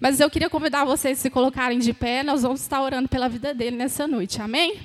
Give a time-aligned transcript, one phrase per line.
[0.00, 3.28] Mas eu queria convidar vocês a se colocarem de pé, nós vamos estar orando pela
[3.28, 4.80] vida dele nessa noite, amém?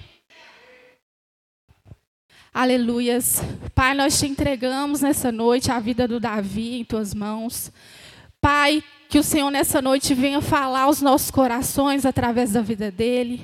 [2.54, 3.42] Aleluias.
[3.74, 7.72] Pai, nós te entregamos nessa noite a vida do Davi em tuas mãos.
[8.42, 13.42] Pai, que o Senhor nessa noite venha falar aos nossos corações através da vida dele.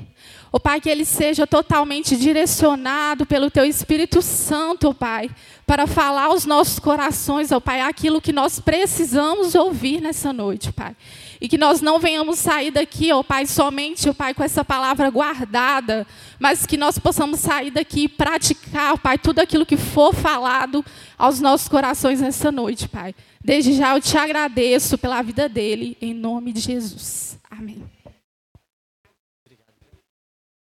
[0.52, 5.30] Ó oh, Pai, que ele seja totalmente direcionado pelo Teu Espírito Santo, oh, Pai,
[5.66, 10.74] para falar aos nossos corações, ó oh, Pai, aquilo que nós precisamos ouvir nessa noite,
[10.74, 10.94] Pai.
[11.42, 15.10] E que nós não venhamos sair daqui, ó Pai, somente, ó Pai, com essa palavra
[15.10, 16.06] guardada,
[16.40, 20.86] mas que nós possamos sair daqui e praticar, ó Pai, tudo aquilo que for falado
[21.18, 23.16] aos nossos corações nessa noite, Pai.
[23.44, 27.40] Desde já eu te agradeço pela vida dele, em nome de Jesus.
[27.50, 27.84] Amém.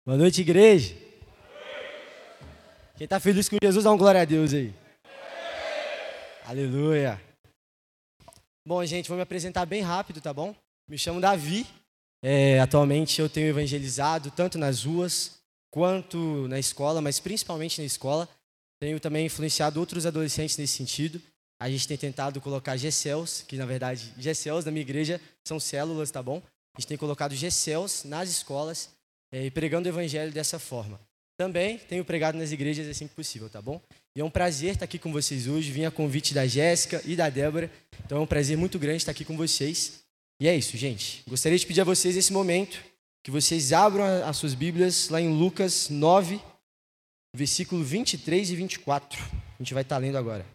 [0.06, 0.96] Boa noite, igreja.
[2.98, 4.72] Quem está feliz com Jesus, dá um glória a Deus aí.
[6.46, 7.20] Aleluia.
[8.64, 10.56] Bom, gente, vou me apresentar bem rápido, tá bom?
[10.88, 11.66] Me chamo Davi.
[12.24, 15.40] É, atualmente eu tenho evangelizado tanto nas ruas
[15.72, 18.30] quanto na escola, mas principalmente na escola.
[18.80, 21.20] Tenho também influenciado outros adolescentes nesse sentido.
[21.60, 26.12] A gente tem tentado colocar GCELs, que na verdade GCELs da minha igreja são células,
[26.12, 26.42] tá bom?
[26.76, 28.92] A gente tem colocado GCELs nas escolas
[29.32, 31.00] é, e pregando o evangelho dessa forma.
[31.36, 33.82] Também tenho pregado nas igrejas assim que possível, tá bom?
[34.16, 35.72] E é um prazer estar aqui com vocês hoje.
[35.72, 37.72] Vim a convite da Jéssica e da Débora.
[38.06, 40.04] Então é um prazer muito grande estar aqui com vocês.
[40.40, 41.24] E é isso, gente.
[41.28, 42.84] Gostaria de pedir a vocês esse momento
[43.24, 46.42] que vocês abram as suas Bíblias lá em Lucas 9,
[47.34, 49.22] versículo 23 e 24.
[49.22, 50.46] A gente vai estar lendo agora.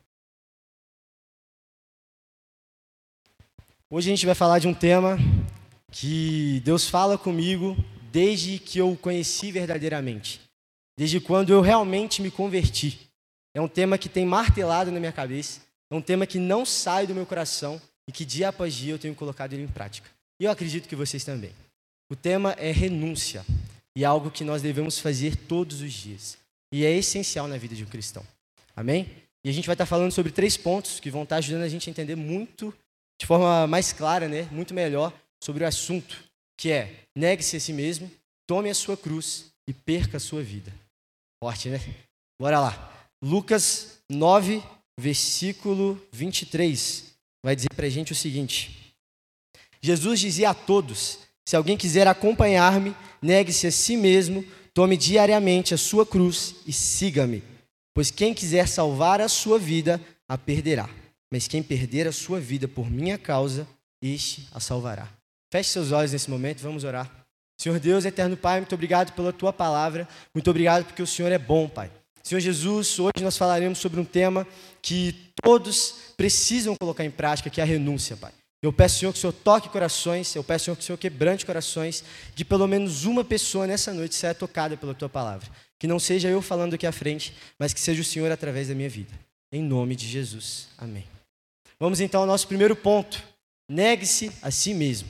[3.89, 5.17] Hoje a gente vai falar de um tema
[5.93, 7.77] que Deus fala comigo
[8.13, 10.41] desde que eu o conheci verdadeiramente,
[10.99, 13.07] desde quando eu realmente me converti.
[13.57, 17.07] É um tema que tem martelado na minha cabeça, é um tema que não sai
[17.07, 20.11] do meu coração e que dia após dia eu tenho colocado ele em prática.
[20.39, 21.53] E eu acredito que vocês também.
[22.13, 23.47] O tema é renúncia
[23.97, 26.37] e é algo que nós devemos fazer todos os dias.
[26.71, 28.23] E é essencial na vida de um cristão.
[28.77, 29.11] Amém?
[29.43, 31.89] E a gente vai estar falando sobre três pontos que vão estar ajudando a gente
[31.89, 32.75] a entender muito,
[33.19, 34.43] de forma mais clara, né?
[34.53, 36.23] muito melhor, sobre o assunto
[36.59, 38.11] que é negue-se a si mesmo,
[38.47, 40.71] tome a sua cruz e perca a sua vida.
[41.43, 41.81] Forte, né?
[42.39, 42.96] Bora lá.
[43.23, 44.63] Lucas 9,
[44.99, 48.95] versículo 23, vai dizer para a gente o seguinte:
[49.81, 54.45] Jesus dizia a todos: Se alguém quiser acompanhar-me, negue-se a si mesmo,
[54.75, 57.43] tome diariamente a sua cruz e siga-me.
[57.95, 60.89] Pois quem quiser salvar a sua vida, a perderá.
[61.33, 63.67] Mas quem perder a sua vida por minha causa,
[64.03, 65.09] este a salvará.
[65.51, 67.11] Feche seus olhos nesse momento, vamos orar.
[67.59, 71.39] Senhor Deus, eterno Pai, muito obrigado pela tua palavra, muito obrigado porque o Senhor é
[71.39, 71.91] bom, Pai.
[72.27, 74.45] Senhor Jesus, hoje nós falaremos sobre um tema
[74.83, 78.33] que todos precisam colocar em prática, que é a renúncia, Pai.
[78.61, 81.47] Eu peço, Senhor, que o Senhor toque corações, eu peço, Senhor, que o Senhor quebrante
[81.47, 82.03] corações,
[82.35, 85.49] que pelo menos uma pessoa nessa noite seja tocada pela tua palavra.
[85.79, 88.75] Que não seja eu falando aqui à frente, mas que seja o Senhor através da
[88.75, 89.13] minha vida.
[89.53, 90.67] Em nome de Jesus.
[90.77, 91.05] Amém.
[91.79, 93.23] Vamos então ao nosso primeiro ponto.
[93.71, 95.07] Negue-se a si mesmo.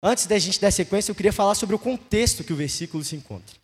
[0.00, 3.16] Antes da gente dar sequência, eu queria falar sobre o contexto que o versículo se
[3.16, 3.56] encontra.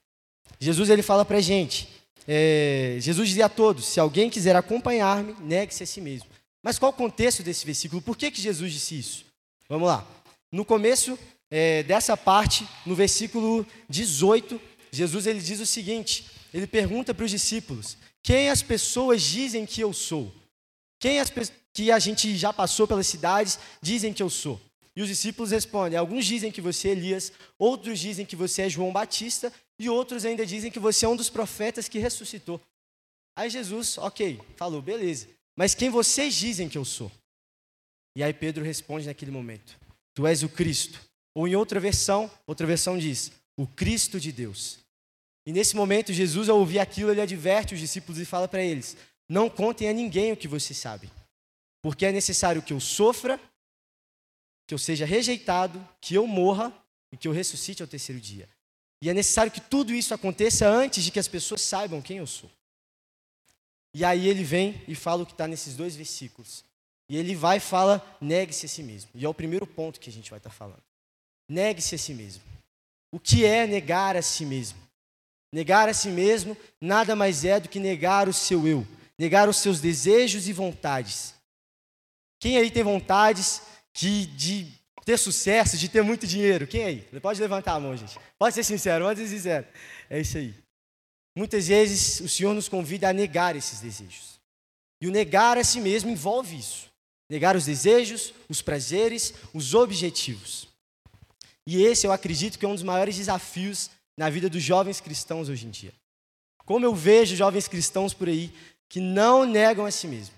[0.59, 5.82] Jesus ele fala para gente, é, Jesus dizia a todos, se alguém quiser acompanhar-me, negue-se
[5.82, 6.28] a si mesmo.
[6.62, 8.03] Mas qual o contexto desse versículo?
[8.03, 9.25] Por que, que Jesus disse isso?
[9.69, 10.06] Vamos lá.
[10.53, 11.19] No começo
[11.50, 14.60] é, dessa parte, no versículo 18,
[14.92, 19.80] Jesus ele diz o seguinte, ele pergunta para os discípulos, quem as pessoas dizem que
[19.80, 20.32] eu sou?
[20.98, 21.32] Quem as
[21.72, 24.60] que a gente já passou pelas cidades dizem que eu sou?
[25.00, 28.69] E os discípulos respondem: alguns dizem que você é Elias, outros dizem que você é
[28.69, 32.61] João Batista, e outros ainda dizem que você é um dos profetas que ressuscitou.
[33.34, 37.10] Aí Jesus, ok, falou, beleza, mas quem vocês dizem que eu sou?
[38.15, 39.75] E aí Pedro responde naquele momento:
[40.15, 41.00] Tu és o Cristo.
[41.34, 44.81] Ou em outra versão, outra versão diz: O Cristo de Deus.
[45.47, 48.99] E nesse momento, Jesus, ao ouvir aquilo, ele adverte os discípulos e fala para eles:
[49.27, 51.10] Não contem a ninguém o que vocês sabem,
[51.81, 53.41] porque é necessário que eu sofra
[54.70, 56.72] que eu seja rejeitado, que eu morra
[57.10, 58.48] e que eu ressuscite ao terceiro dia.
[59.03, 62.27] E é necessário que tudo isso aconteça antes de que as pessoas saibam quem eu
[62.27, 62.48] sou.
[63.92, 66.65] E aí ele vem e fala o que está nesses dois versículos.
[67.09, 69.10] E ele vai e fala: negue-se a si mesmo.
[69.12, 70.84] E é o primeiro ponto que a gente vai estar tá falando.
[71.48, 72.45] Negue-se a si mesmo.
[73.10, 74.78] O que é negar a si mesmo?
[75.53, 78.86] Negar a si mesmo nada mais é do que negar o seu eu,
[79.18, 81.34] negar os seus desejos e vontades.
[82.39, 83.62] Quem aí tem vontades
[83.95, 84.72] de, de
[85.04, 86.66] ter sucesso, de ter muito dinheiro.
[86.66, 87.01] Quem aí?
[87.21, 88.19] Pode levantar a mão, gente.
[88.39, 89.66] Pode ser sincero, pode ser sincero.
[90.09, 90.54] É isso aí.
[91.37, 94.41] Muitas vezes o Senhor nos convida a negar esses desejos.
[95.01, 96.91] E o negar a si mesmo envolve isso.
[97.31, 100.69] Negar os desejos, os prazeres, os objetivos.
[101.66, 105.48] E esse eu acredito que é um dos maiores desafios na vida dos jovens cristãos
[105.48, 105.95] hoje em dia.
[106.65, 108.53] Como eu vejo jovens cristãos por aí
[108.89, 110.34] que não negam a si mesmo.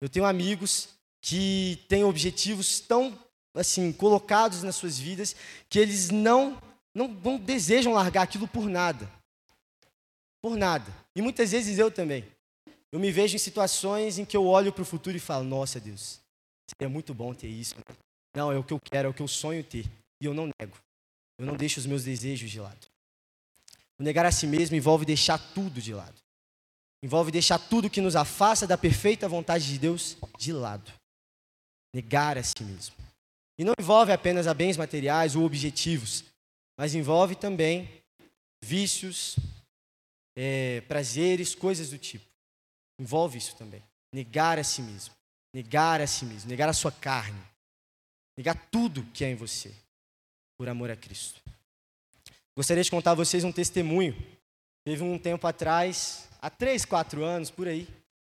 [0.00, 3.18] Eu tenho amigos que têm objetivos tão
[3.54, 5.34] assim colocados nas suas vidas
[5.68, 6.60] que eles não
[6.94, 9.08] não, não desejam largar aquilo por nada.
[10.42, 10.92] Por nada.
[11.14, 12.24] E muitas vezes eu também.
[12.90, 15.78] Eu me vejo em situações em que eu olho para o futuro e falo: Nossa
[15.78, 16.20] Deus,
[16.66, 17.74] seria muito bom ter isso.
[18.34, 19.84] Não, é o que eu quero, é o que eu sonho ter.
[20.20, 20.76] E eu não nego.
[21.38, 22.86] Eu não deixo os meus desejos de lado.
[23.98, 26.14] O negar a si mesmo envolve deixar tudo de lado.
[27.02, 30.92] Envolve deixar tudo que nos afasta da perfeita vontade de Deus de lado.
[31.98, 32.94] Negar a si mesmo.
[33.58, 36.24] E não envolve apenas a bens materiais ou objetivos,
[36.78, 37.90] mas envolve também
[38.64, 39.36] vícios,
[40.36, 42.24] é, prazeres, coisas do tipo.
[43.00, 43.82] Envolve isso também.
[44.14, 45.12] Negar a si mesmo.
[45.52, 46.48] Negar a si mesmo.
[46.48, 47.42] Negar a sua carne.
[48.36, 49.74] Negar tudo que é em você.
[50.56, 51.42] Por amor a Cristo.
[52.56, 54.14] Gostaria de contar a vocês um testemunho.
[54.86, 57.88] Teve um tempo atrás, há três, quatro anos, por aí.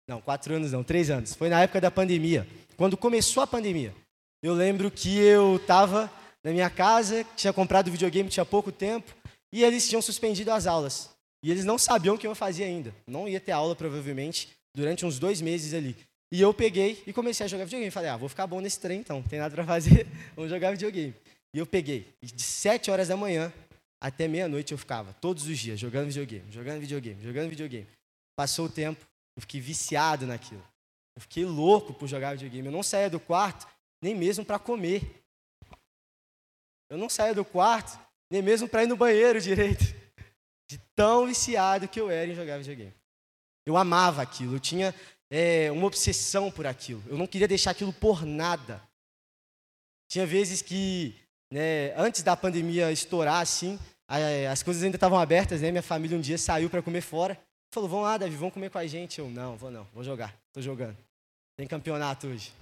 [0.08, 1.34] Não, quatro anos não, três anos.
[1.34, 2.48] Foi na época da pandemia.
[2.76, 3.94] Quando começou a pandemia.
[4.42, 6.12] Eu lembro que eu estava
[6.44, 9.16] na minha casa, tinha comprado videogame tinha pouco tempo,
[9.54, 11.10] e eles tinham suspendido as aulas.
[11.44, 12.94] E eles não sabiam o que eu fazia ainda.
[13.08, 15.96] Não ia ter aula, provavelmente, durante uns dois meses ali.
[16.34, 17.92] E eu peguei e comecei a jogar videogame.
[17.92, 20.72] Falei, ah, vou ficar bom nesse trem então, não tem nada para fazer, vamos jogar
[20.72, 21.14] videogame.
[21.56, 22.08] E eu peguei.
[22.22, 23.54] E de 7 horas da manhã
[24.02, 27.88] até meia-noite eu ficava, todos os dias, jogando videogame, jogando videogame, jogando videogame.
[28.36, 30.66] Passou o tempo, eu fiquei viciado naquilo.
[31.16, 32.68] Eu fiquei louco por jogar videogame.
[32.68, 33.68] Eu não saía do quarto
[34.02, 35.24] nem mesmo para comer.
[36.90, 38.00] Eu não saía do quarto
[38.30, 39.84] nem mesmo para ir no banheiro direito
[40.70, 42.94] de tão viciado que eu era em jogar videogame.
[43.66, 44.94] Eu amava aquilo, eu tinha
[45.32, 47.04] é, uma obsessão por aquilo.
[47.08, 48.82] Eu não queria deixar aquilo por nada.
[50.10, 51.16] Tinha vezes que,
[51.52, 53.80] né, antes da pandemia estourar assim,
[54.52, 55.72] as coisas ainda estavam abertas, né?
[55.72, 57.40] Minha família um dia saiu para comer fora.
[57.74, 59.18] Falou, vão lá, Davi, vão comer com a gente.
[59.18, 60.96] Eu, não, vou não, vou jogar, tô jogando.
[61.58, 62.54] Tem campeonato hoje.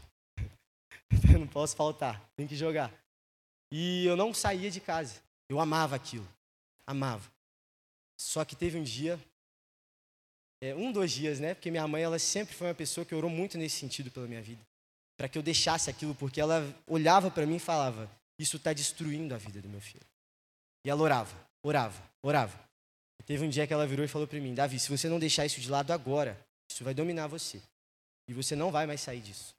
[1.37, 2.89] não posso faltar, tem que jogar.
[3.69, 5.21] E eu não saía de casa.
[5.49, 6.25] Eu amava aquilo,
[6.87, 7.29] amava.
[8.17, 9.19] Só que teve um dia,
[10.61, 11.55] é, um, dois dias, né?
[11.55, 14.41] Porque minha mãe, ela sempre foi uma pessoa que orou muito nesse sentido pela minha
[14.41, 14.61] vida.
[15.17, 18.09] Para que eu deixasse aquilo, porque ela olhava para mim e falava:
[18.39, 20.05] Isso está destruindo a vida do meu filho.
[20.85, 22.70] E ela orava, orava, orava.
[23.25, 25.45] Teve um dia que ela virou e falou para mim: Davi, se você não deixar
[25.45, 26.39] isso de lado agora,
[26.69, 27.62] isso vai dominar você.
[28.27, 29.56] E você não vai mais sair disso.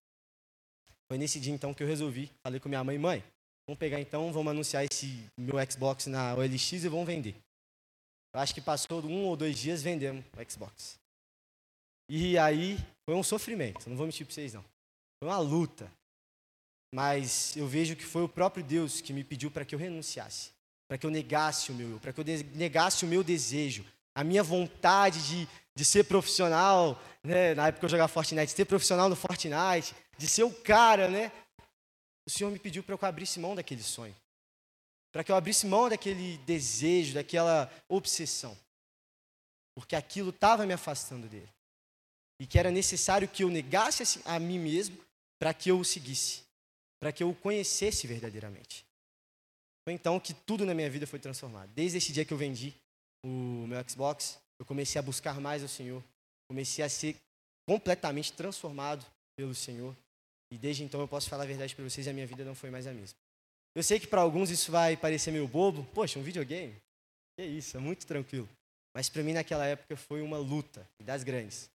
[1.09, 3.25] Foi nesse dia então que eu resolvi, falei com minha mãe: Mãe,
[3.67, 7.37] vamos pegar então, vamos anunciar esse meu Xbox na OLX e vamos vender.
[8.35, 10.99] Eu acho que passou um ou dois dias, vendemos o Xbox.
[12.09, 14.65] E aí, foi um sofrimento, não vou mentir para vocês não.
[15.23, 15.91] Foi uma luta.
[16.95, 20.52] Mas eu vejo que foi o próprio Deus que me pediu para que eu renunciasse,
[20.93, 22.25] para que eu negasse o meu eu, para que eu
[22.55, 23.83] negasse o meu desejo,
[24.15, 27.55] a minha vontade de, de ser profissional, né?
[27.55, 31.09] na época que eu jogava Fortnite, de ser profissional no Fortnite, de ser o cara,
[31.09, 31.33] né?
[32.27, 34.15] O Senhor me pediu para que eu abrisse mão daquele sonho
[35.11, 38.57] para que eu abrisse mão daquele desejo, daquela obsessão,
[39.75, 41.49] porque aquilo estava me afastando dele
[42.41, 44.99] e que era necessário que eu negasse a mim mesmo
[45.39, 46.43] para que eu o seguisse,
[46.99, 48.87] para que eu o conhecesse verdadeiramente.
[49.85, 51.71] Foi então que tudo na minha vida foi transformado.
[51.75, 52.75] Desde esse dia que eu vendi
[53.25, 56.03] o meu Xbox, eu comecei a buscar mais o Senhor,
[56.49, 57.17] comecei a ser
[57.67, 59.05] completamente transformado
[59.37, 59.97] pelo Senhor.
[60.53, 62.71] E desde então eu posso falar a verdade para vocês, a minha vida não foi
[62.71, 63.17] mais a mesma.
[63.75, 65.85] Eu sei que para alguns isso vai parecer meio bobo.
[65.95, 66.77] Poxa, um videogame?
[67.37, 68.49] Que isso, é muito tranquilo.
[68.95, 71.71] Mas para mim naquela época foi uma luta das grandes.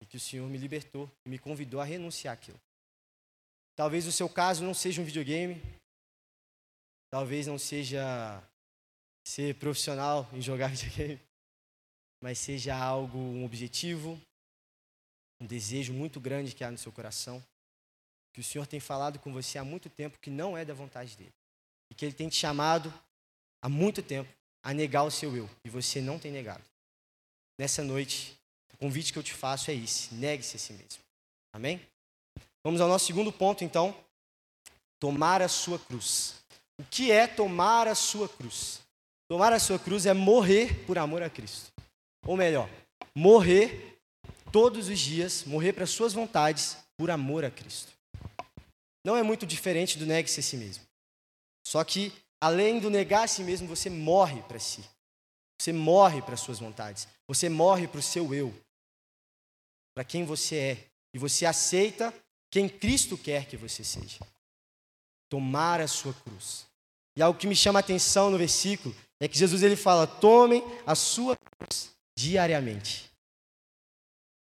[0.00, 2.58] E que o Senhor me libertou e me convidou a renunciar àquilo.
[3.76, 5.60] Talvez o seu caso não seja um videogame.
[7.10, 8.42] Talvez não seja
[9.24, 11.20] ser profissional em jogar videogame.
[12.22, 14.20] Mas seja algo, um objetivo,
[15.40, 17.44] um desejo muito grande que há no seu coração.
[18.32, 21.16] Que o Senhor tem falado com você há muito tempo que não é da vontade
[21.16, 21.32] dele
[21.90, 22.92] e que Ele tem te chamado
[23.60, 26.62] há muito tempo a negar o seu eu, e você não tem negado.
[27.58, 28.38] Nessa noite,
[28.72, 31.02] o convite que eu te faço é esse: negue-se a si mesmo.
[31.52, 31.80] Amém?
[32.62, 33.94] Vamos ao nosso segundo ponto, então.
[34.98, 36.39] Tomar a sua cruz.
[36.80, 38.80] O que é tomar a sua cruz?
[39.28, 41.70] Tomar a sua cruz é morrer por amor a Cristo.
[42.24, 42.70] Ou melhor,
[43.14, 43.98] morrer
[44.50, 47.92] todos os dias, morrer para suas vontades por amor a Cristo.
[49.04, 50.82] Não é muito diferente do negue-se a si mesmo.
[51.66, 54.82] Só que, além do negar a si mesmo, você morre para si.
[55.60, 57.06] Você morre para suas vontades.
[57.28, 58.54] Você morre para o seu eu.
[59.94, 60.86] Para quem você é.
[61.14, 62.14] E você aceita
[62.50, 64.18] quem Cristo quer que você seja.
[65.30, 66.66] Tomar a sua cruz.
[67.16, 70.62] E algo que me chama a atenção no versículo é que Jesus ele fala: tomem
[70.86, 73.10] a sua cruz diariamente.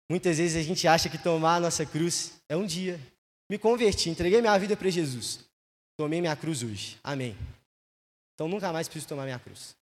[0.10, 3.00] Muitas vezes a gente acha que tomar a nossa cruz é um dia.
[3.50, 5.40] Me converti, entreguei minha vida para Jesus.
[5.98, 7.00] Tomei minha cruz hoje.
[7.04, 7.36] Amém.
[8.34, 9.76] Então nunca mais preciso tomar minha cruz.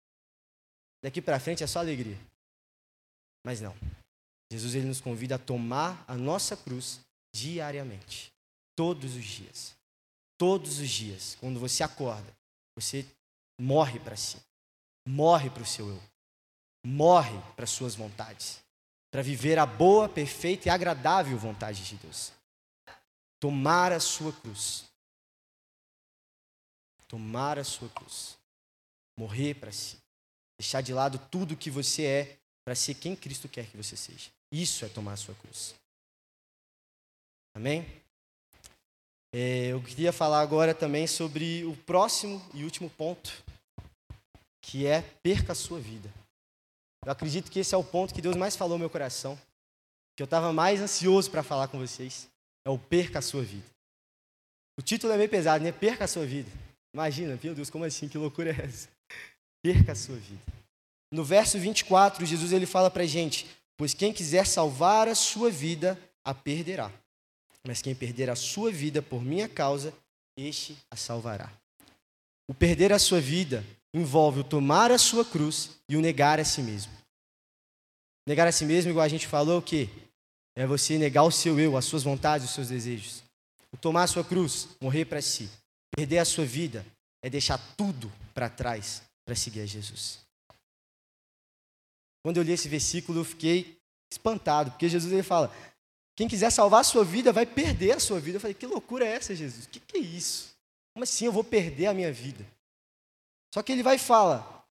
[1.03, 2.17] Daqui para frente é só alegria.
[3.43, 3.75] Mas não.
[4.51, 6.99] Jesus ele nos convida a tomar a nossa cruz
[7.33, 8.31] diariamente,
[8.75, 9.75] todos os dias.
[10.43, 12.35] Todos os dias, quando você acorda,
[12.75, 13.05] você
[13.57, 14.35] morre para si.
[15.07, 16.03] Morre para o seu eu.
[16.85, 18.61] Morre para suas vontades.
[19.09, 22.33] Para viver a boa, perfeita e agradável vontade de Deus.
[23.39, 24.83] Tomar a sua cruz.
[27.07, 28.37] Tomar a sua cruz.
[29.17, 29.97] Morrer para si.
[30.59, 33.95] Deixar de lado tudo o que você é para ser quem Cristo quer que você
[33.95, 34.29] seja.
[34.51, 35.73] Isso é tomar a sua cruz.
[37.55, 38.02] Amém?
[39.35, 43.33] É, eu queria falar agora também sobre o próximo e último ponto,
[44.61, 46.07] que é perca a sua vida.
[47.03, 49.35] Eu acredito que esse é o ponto que Deus mais falou no meu coração,
[50.15, 52.29] que eu estava mais ansioso para falar com vocês,
[52.63, 53.65] é o perca a sua vida.
[54.77, 55.71] O título é meio pesado, né?
[55.71, 56.49] Perca a sua vida.
[56.93, 58.07] Imagina, meu Deus, como assim?
[58.07, 58.87] Que loucura é essa?
[59.63, 60.43] Perca a sua vida.
[61.11, 63.47] No verso 24, Jesus ele fala para gente,
[63.77, 66.91] pois quem quiser salvar a sua vida, a perderá
[67.65, 69.93] mas quem perder a sua vida por minha causa,
[70.37, 71.51] este a salvará.
[72.47, 76.45] O perder a sua vida envolve o tomar a sua cruz e o negar a
[76.45, 76.91] si mesmo.
[78.27, 79.89] Negar a si mesmo, igual a gente falou, o quê?
[80.55, 83.23] É você negar o seu eu, as suas vontades, os seus desejos.
[83.71, 85.49] O tomar a sua cruz, morrer para si.
[85.95, 86.85] Perder a sua vida
[87.21, 90.19] é deixar tudo para trás para seguir a Jesus.
[92.23, 93.77] Quando eu li esse versículo, eu fiquei
[94.11, 95.53] espantado, porque Jesus ele fala:
[96.15, 98.37] quem quiser salvar a sua vida vai perder a sua vida.
[98.37, 99.65] Eu falei, que loucura é essa, Jesus?
[99.65, 100.53] O que, que é isso?
[100.93, 102.45] Como assim eu vou perder a minha vida?
[103.53, 104.65] Só que ele vai e fala,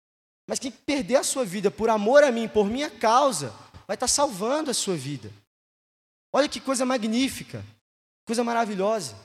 [0.49, 3.51] mas quem perder a sua vida por amor a mim, por minha causa,
[3.87, 5.33] vai estar salvando a sua vida.
[6.33, 7.65] Olha que coisa magnífica,
[8.25, 9.17] coisa maravilhosa.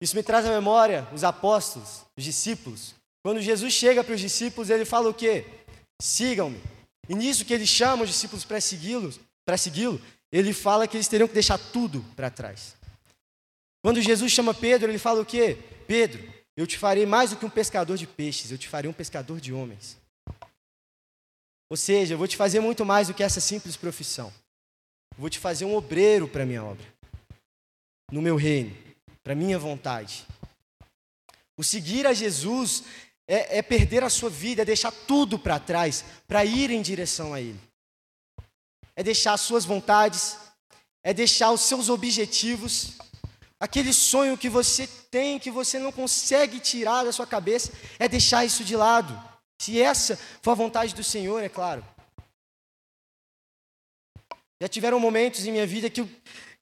[0.00, 2.94] Isso me traz à memória os apóstolos, os discípulos.
[3.22, 5.46] Quando Jesus chega para os discípulos, ele fala o quê?
[6.00, 6.60] Sigam-me.
[7.08, 9.12] E nisso que ele chama os discípulos para segui-lo,
[9.46, 10.00] para segui-lo,
[10.34, 12.74] ele fala que eles teriam que deixar tudo para trás.
[13.80, 15.56] Quando Jesus chama Pedro, ele fala o quê?
[15.86, 18.94] Pedro, eu te farei mais do que um pescador de peixes, eu te farei um
[18.94, 19.96] pescador de homens.
[21.70, 24.32] Ou seja, eu vou te fazer muito mais do que essa simples profissão.
[25.12, 26.84] Eu vou te fazer um obreiro para a minha obra,
[28.10, 28.76] no meu reino,
[29.22, 30.26] para a minha vontade.
[31.56, 32.82] O seguir a Jesus
[33.28, 37.32] é, é perder a sua vida, é deixar tudo para trás, para ir em direção
[37.32, 37.60] a Ele
[38.96, 40.36] é deixar as suas vontades,
[41.02, 42.92] é deixar os seus objetivos,
[43.58, 48.44] aquele sonho que você tem, que você não consegue tirar da sua cabeça, é deixar
[48.44, 49.18] isso de lado.
[49.60, 51.84] Se essa for a vontade do Senhor, é claro.
[54.60, 56.08] Já tiveram momentos em minha vida que eu,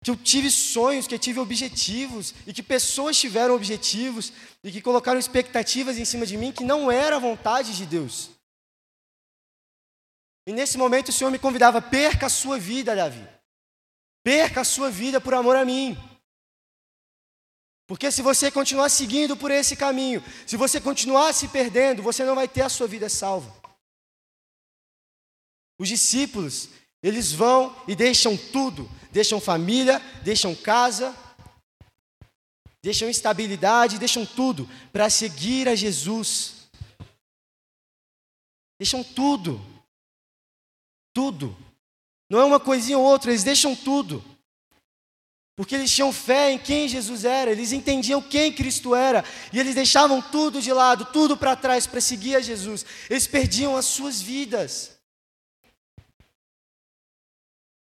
[0.03, 4.33] que eu tive sonhos, que eu tive objetivos, e que pessoas tiveram objetivos,
[4.65, 8.31] e que colocaram expectativas em cima de mim que não era a vontade de Deus.
[10.46, 13.26] E nesse momento o Senhor me convidava: perca a sua vida, Davi.
[14.25, 15.96] Perca a sua vida por amor a mim.
[17.87, 22.34] Porque se você continuar seguindo por esse caminho, se você continuar se perdendo, você não
[22.34, 23.54] vai ter a sua vida salva.
[25.78, 26.68] Os discípulos,
[27.02, 31.14] eles vão e deixam tudo, deixam família, deixam casa,
[32.82, 36.68] deixam estabilidade, deixam tudo para seguir a Jesus.
[38.78, 39.72] Deixam tudo.
[41.12, 41.57] Tudo.
[42.31, 44.25] Não é uma coisinha ou outra, eles deixam tudo.
[45.54, 49.75] Porque eles tinham fé em quem Jesus era, eles entendiam quem Cristo era, e eles
[49.75, 52.87] deixavam tudo de lado, tudo para trás para seguir a Jesus.
[53.11, 54.99] Eles perdiam as suas vidas.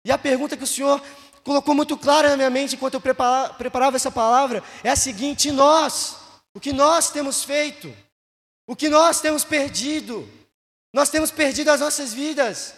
[0.04, 1.02] E a pergunta que o Senhor
[1.42, 6.16] colocou muito clara na minha mente enquanto eu preparava essa palavra é a seguinte: nós?
[6.54, 7.94] O que nós temos feito?
[8.66, 10.28] O que nós temos perdido?
[10.94, 12.77] Nós temos perdido as nossas vidas.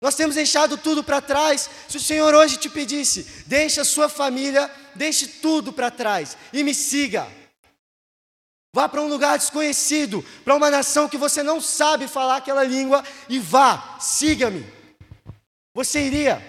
[0.00, 1.68] Nós temos deixado tudo para trás.
[1.88, 6.64] Se o Senhor hoje te pedisse, deixe a sua família, deixe tudo para trás e
[6.64, 7.28] me siga.
[8.72, 13.04] Vá para um lugar desconhecido, para uma nação que você não sabe falar aquela língua
[13.28, 14.64] e vá, siga-me.
[15.74, 16.40] Você iria?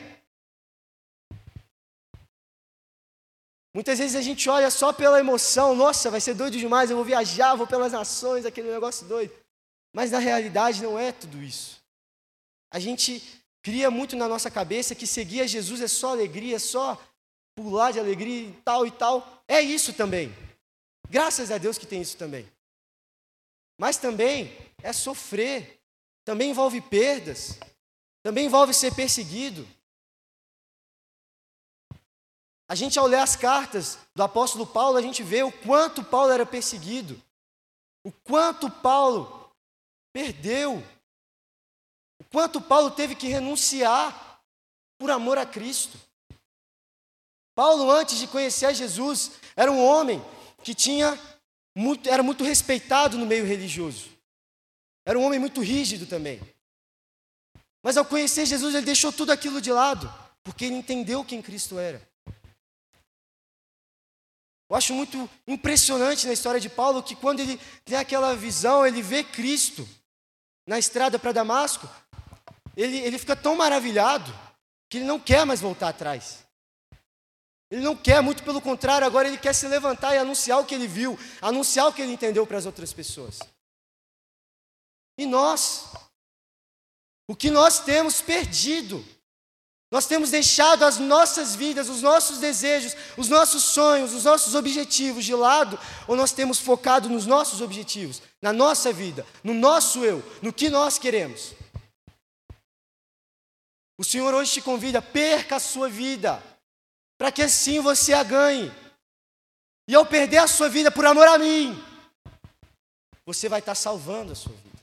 [3.74, 7.05] Muitas vezes a gente olha só pela emoção, nossa, vai ser doido demais, eu vou
[7.05, 9.34] viajar, vou pelas nações, aquele negócio doido.
[9.93, 11.81] Mas na realidade não é tudo isso.
[12.70, 16.60] A gente cria muito na nossa cabeça que seguir a Jesus é só alegria, é
[16.60, 17.01] só
[17.56, 19.44] pular de alegria e tal e tal.
[19.48, 20.34] É isso também.
[21.10, 22.50] Graças a Deus que tem isso também.
[23.77, 25.82] Mas também é sofrer,
[26.24, 27.60] também envolve perdas,
[28.24, 29.68] também envolve ser perseguido.
[32.68, 36.32] A gente, ao ler as cartas do apóstolo Paulo, a gente vê o quanto Paulo
[36.32, 37.22] era perseguido,
[38.03, 39.51] o quanto Paulo
[40.13, 40.82] perdeu,
[42.32, 44.42] quanto Paulo teve que renunciar
[44.98, 46.00] por amor a Cristo.
[47.54, 50.24] Paulo, antes de conhecer Jesus, era um homem
[50.64, 51.20] que tinha
[51.76, 54.10] muito, era muito respeitado no meio religioso.
[55.06, 56.40] Era um homem muito rígido também.
[57.84, 60.12] Mas ao conhecer Jesus, ele deixou tudo aquilo de lado,
[60.44, 62.02] porque ele entendeu quem Cristo era.
[64.70, 69.02] Eu acho muito impressionante na história de Paulo que quando ele tem aquela visão, ele
[69.02, 69.88] vê Cristo
[70.66, 71.90] na estrada para Damasco,
[72.75, 74.34] ele, ele fica tão maravilhado
[74.90, 76.46] que ele não quer mais voltar atrás.
[77.70, 80.75] Ele não quer, muito pelo contrário, agora ele quer se levantar e anunciar o que
[80.75, 83.40] ele viu, anunciar o que ele entendeu para as outras pessoas.
[85.18, 85.94] E nós,
[87.30, 89.04] o que nós temos perdido
[89.92, 95.25] nós temos deixado as nossas vidas, os nossos desejos, os nossos sonhos, os nossos objetivos
[95.25, 100.24] de lado, ou nós temos focado nos nossos objetivos, na nossa vida, no nosso eu,
[100.42, 101.51] no que nós queremos.
[104.01, 106.41] O Senhor hoje te convida, perca a sua vida,
[107.20, 108.72] para que assim você a ganhe.
[109.88, 111.75] E ao perder a sua vida por amor a mim,
[113.24, 114.79] você vai estar salvando a sua vida.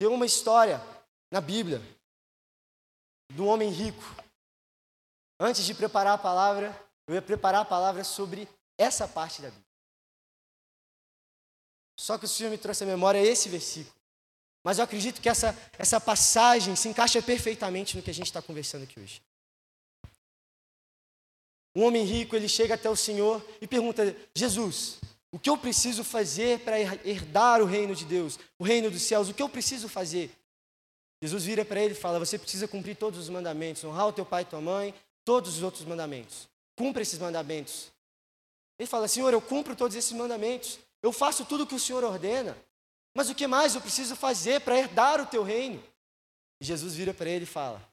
[0.00, 0.80] Tem uma história
[1.30, 1.80] na Bíblia
[3.34, 4.02] do homem rico.
[5.38, 6.74] Antes de preparar a palavra,
[7.06, 9.68] eu ia preparar a palavra sobre essa parte da Bíblia.
[12.00, 13.97] Só que o Senhor me trouxe à memória esse versículo.
[14.68, 18.42] Mas eu acredito que essa, essa passagem se encaixa perfeitamente no que a gente está
[18.42, 19.22] conversando aqui hoje.
[21.74, 24.98] Um homem rico, ele chega até o Senhor e pergunta: Jesus,
[25.32, 29.30] o que eu preciso fazer para herdar o reino de Deus, o reino dos céus?
[29.30, 30.30] O que eu preciso fazer?
[31.22, 34.26] Jesus vira para ele e fala: Você precisa cumprir todos os mandamentos, honrar o teu
[34.26, 36.46] pai e tua mãe, todos os outros mandamentos.
[36.76, 37.90] Cumpra esses mandamentos.
[38.78, 42.04] Ele fala: Senhor, eu cumpro todos esses mandamentos, eu faço tudo o que o Senhor
[42.04, 42.54] ordena,
[43.18, 45.82] mas o que mais eu preciso fazer para herdar o teu reino?
[46.60, 47.86] E Jesus vira para ele e fala: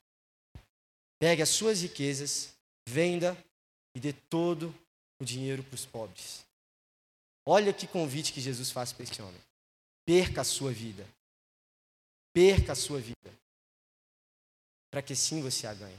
[1.20, 2.54] Pegue as suas riquezas,
[2.88, 3.38] venda
[3.94, 4.74] e dê todo
[5.20, 6.46] o dinheiro para os pobres.
[7.46, 9.42] Olha que convite que Jesus faz para esse homem.
[10.06, 11.06] Perca a sua vida
[12.36, 13.34] perca a sua vida,
[14.92, 15.98] para que sim você a ganhe.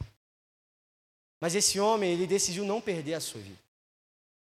[1.41, 3.59] Mas esse homem, ele decidiu não perder a sua vida.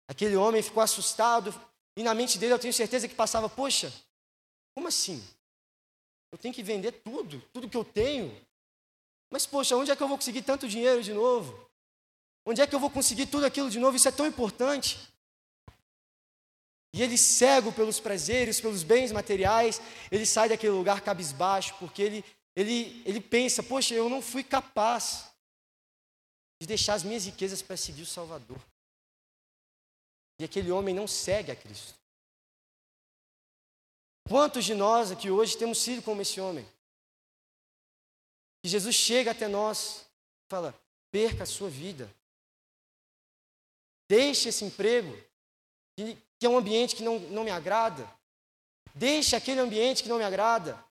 [0.07, 1.53] Aquele homem ficou assustado
[1.95, 3.93] e na mente dele eu tenho certeza que passava: Poxa,
[4.75, 5.23] como assim?
[6.31, 8.35] Eu tenho que vender tudo, tudo que eu tenho.
[9.29, 11.69] Mas, poxa, onde é que eu vou conseguir tanto dinheiro de novo?
[12.45, 13.95] Onde é que eu vou conseguir tudo aquilo de novo?
[13.95, 14.99] Isso é tão importante.
[16.93, 19.81] E ele, cego pelos prazeres, pelos bens materiais,
[20.11, 25.31] ele sai daquele lugar cabisbaixo, porque ele, ele, ele pensa: poxa, eu não fui capaz
[26.61, 28.59] de deixar as minhas riquezas para seguir o Salvador.
[30.39, 32.02] E aquele homem não segue a Cristo.
[34.27, 36.65] Quantos de nós aqui hoje temos sido como esse homem?
[38.63, 40.05] E Jesus chega até nós
[40.45, 40.73] e fala:
[41.11, 42.09] perca a sua vida.
[44.09, 45.15] Deixe esse emprego
[45.97, 48.09] que, é um ambiente que não, não me agrada.
[48.93, 50.83] Deixe aquele ambiente que não me agrada.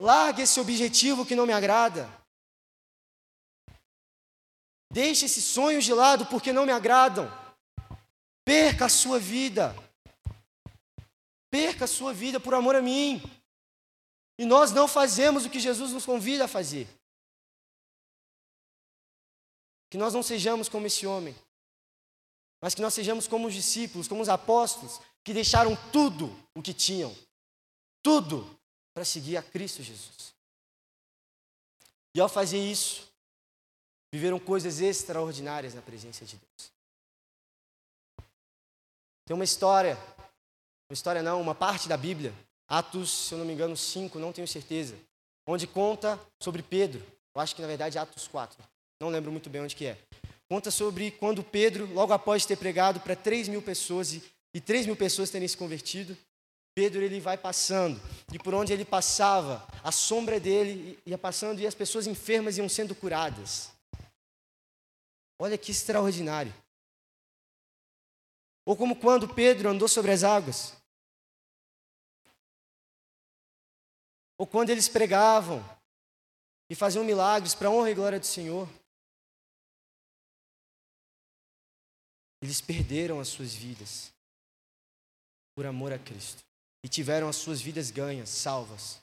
[0.00, 2.10] Largue esse objetivo que não me agrada.
[4.90, 7.30] Deixe esses sonhos de lado porque não me agradam.
[8.44, 9.74] Perca a sua vida.
[11.52, 13.22] Perca a sua vida por amor a mim.
[14.36, 16.88] E nós não fazemos o que Jesus nos convida a fazer.
[19.88, 21.36] Que nós não sejamos como esse homem
[22.62, 26.72] mas que nós sejamos como os discípulos, como os apóstolos, que deixaram tudo o que
[26.72, 27.12] tinham,
[28.00, 28.56] tudo,
[28.94, 30.32] para seguir a Cristo Jesus.
[32.14, 33.10] E ao fazer isso,
[34.12, 36.72] viveram coisas extraordinárias na presença de Deus.
[39.24, 39.96] Tem uma história,
[40.92, 42.34] uma história não, uma parte da Bíblia,
[42.68, 44.94] Atos, se eu não me engano, 5, não tenho certeza,
[45.46, 47.02] onde conta sobre Pedro.
[47.34, 48.62] Eu acho que na verdade é Atos 4.
[49.00, 49.96] Não lembro muito bem onde que é.
[50.50, 54.84] Conta sobre quando Pedro, logo após ter pregado para 3 mil pessoas e, e 3
[54.84, 56.14] mil pessoas terem se convertido,
[56.74, 57.98] Pedro ele vai passando
[58.30, 62.68] e por onde ele passava, a sombra dele ia passando e as pessoas enfermas iam
[62.68, 63.70] sendo curadas.
[65.38, 66.52] Olha que extraordinário.
[68.66, 70.81] Ou como quando Pedro andou sobre as águas.
[74.42, 75.62] Ou quando eles pregavam
[76.68, 78.68] e faziam milagres para a honra e glória do Senhor.
[82.42, 84.12] eles perderam as suas vidas
[85.54, 86.42] por amor a Cristo
[86.82, 89.00] e tiveram as suas vidas ganhas, salvas.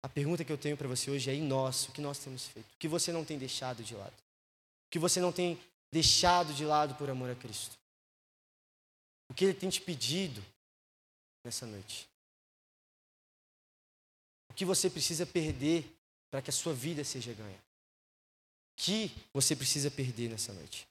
[0.00, 2.46] A pergunta que eu tenho para você hoje é: em nós, o que nós temos
[2.46, 2.72] feito?
[2.72, 4.14] O que você não tem deixado de lado?
[4.86, 5.60] O que você não tem
[5.90, 7.76] deixado de lado por amor a Cristo?
[9.28, 10.40] O que Ele tem te pedido
[11.44, 12.09] nessa noite?
[14.60, 15.90] Que você precisa perder
[16.30, 17.58] para que a sua vida seja ganha?
[18.76, 20.86] Que você precisa perder nessa noite?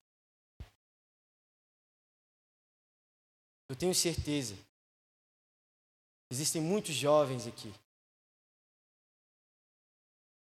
[3.69, 4.58] Eu tenho certeza.
[6.32, 7.71] Existem muitos jovens aqui.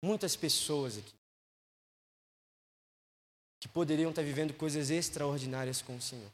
[0.03, 1.15] Muitas pessoas aqui.
[3.61, 6.33] Que poderiam estar vivendo coisas extraordinárias com o Senhor.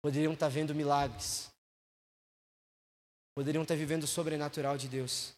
[0.00, 1.50] Poderiam estar vendo milagres.
[3.38, 5.32] Poderiam estar vivendo o sobrenatural de Deus.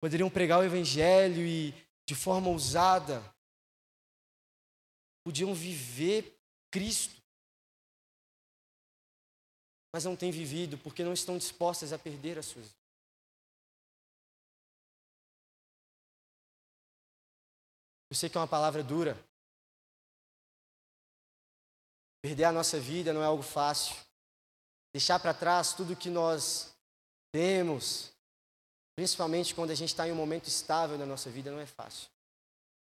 [0.00, 1.72] Poderiam pregar o Evangelho e,
[2.04, 3.22] de forma ousada,
[5.22, 6.36] podiam viver
[6.72, 7.20] Cristo
[9.92, 12.66] mas não têm vivido porque não estão dispostas a perder as suas.
[18.08, 19.16] Eu sei que é uma palavra dura.
[22.20, 24.09] Perder a nossa vida não é algo fácil.
[24.92, 26.74] Deixar para trás tudo que nós
[27.32, 28.10] temos,
[28.96, 32.08] principalmente quando a gente está em um momento estável na nossa vida, não é fácil.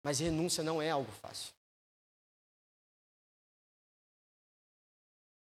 [0.03, 1.53] Mas renúncia não é algo fácil.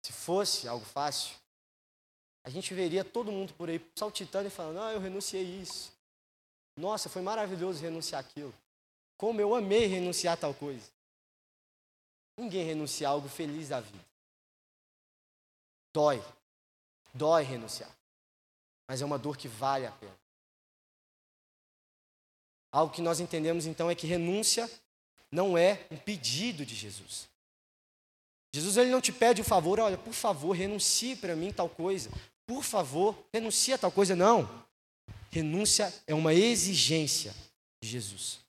[0.02, 1.34] Se fosse algo fácil,
[2.44, 5.90] a gente veria todo mundo por aí saltitando e falando: Ah, eu renunciei isso.
[6.76, 8.52] Nossa, foi maravilhoso renunciar aquilo.
[9.16, 10.90] Como eu amei renunciar tal coisa.
[12.36, 14.04] Ninguém renuncia algo feliz da vida.
[15.94, 16.22] Dói.
[17.14, 17.90] Dói renunciar.
[18.88, 20.18] Mas é uma dor que vale a pena.
[22.72, 24.68] Algo que nós entendemos então é que renúncia
[25.30, 27.28] não é um pedido de Jesus.
[28.52, 32.10] Jesus ele não te pede o favor, olha, por favor, renuncie para mim tal coisa.
[32.46, 34.14] Por favor, renuncie a tal coisa.
[34.16, 34.48] Não.
[35.30, 37.34] Renúncia é uma exigência
[37.82, 38.40] de Jesus.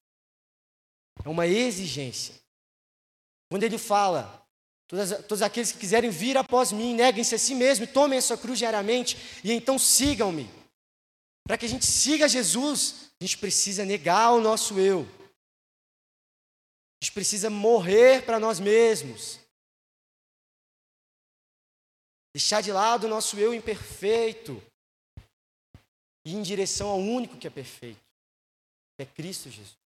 [1.23, 2.35] É uma exigência.
[3.49, 4.44] Quando ele fala,
[4.87, 8.37] todos, todos aqueles que quiserem vir após mim, neguem-se a si mesmo, tomem a sua
[8.37, 10.49] cruz diariamente e então sigam-me.
[11.43, 15.07] Para que a gente siga Jesus, a gente precisa negar o nosso eu.
[17.01, 19.39] A gente precisa morrer para nós mesmos.
[22.33, 24.61] Deixar de lado o nosso eu imperfeito
[26.25, 28.01] e em direção ao único que é perfeito,
[28.97, 29.84] que é Cristo Jesus.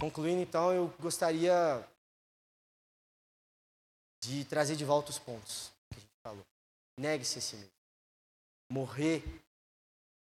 [0.00, 1.86] Concluindo, então, eu gostaria
[4.22, 6.46] de trazer de volta os pontos que a gente falou.
[6.98, 7.72] Negue-se a si mesmo.
[8.72, 9.22] Morrer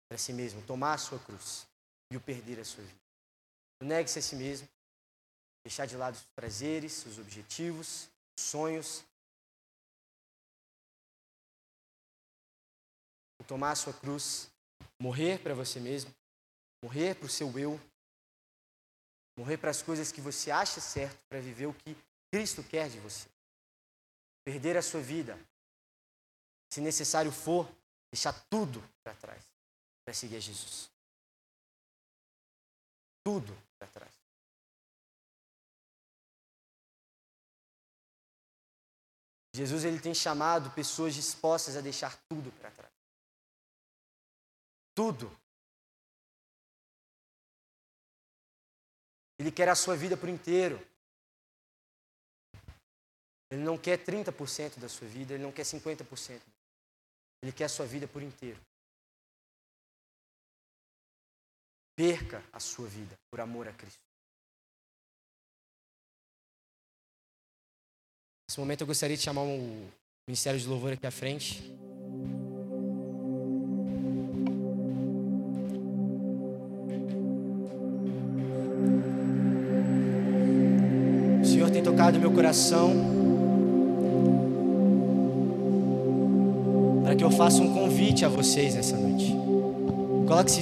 [0.10, 1.66] para si mesmo, tomar a sua cruz
[2.12, 3.00] e o perder a sua vida.
[3.82, 4.68] Negue-se a si mesmo.
[5.64, 9.06] Deixar de lado os prazeres, os objetivos, os sonhos.
[13.48, 14.50] Tomar a sua cruz.
[15.00, 16.14] Morrer para você mesmo.
[16.84, 17.80] Morrer para o seu eu.
[19.36, 21.98] Morrer para as coisas que você acha certo para viver o que
[22.32, 23.28] Cristo quer de você.
[24.44, 25.40] Perder a sua vida.
[26.70, 27.70] Se necessário for,
[28.12, 29.54] deixar tudo para trás
[30.04, 30.90] para seguir a Jesus.
[33.24, 34.14] Tudo para trás.
[39.56, 42.92] Jesus ele tem chamado pessoas dispostas a deixar tudo para trás.
[44.96, 45.43] Tudo.
[49.44, 50.80] Ele quer a sua vida por inteiro.
[53.52, 56.42] Ele não quer 30% da sua vida, ele não quer 50%.
[57.42, 58.58] Ele quer a sua vida por inteiro.
[61.94, 64.00] Perca a sua vida por amor a Cristo.
[68.48, 69.92] Nesse momento eu gostaria de chamar o
[70.26, 71.62] Ministério de Louvor aqui à frente.
[82.14, 82.94] Tocado meu coração
[87.04, 89.36] para que eu faça um convite a vocês nessa noite.
[90.28, 90.62] Coloque-se